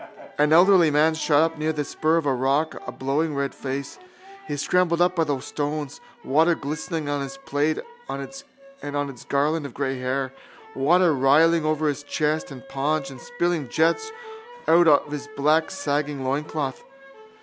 [0.39, 3.99] An elderly man shot up near the spur of rock a blowing red face.
[4.47, 7.77] He scrambled up by the stones, water glistening on his pate
[8.09, 10.33] and on its garland of grey hair,
[10.73, 14.11] water rilling over his chest and paunch and spilling jets
[14.67, 16.83] out of his black sagging loincloth.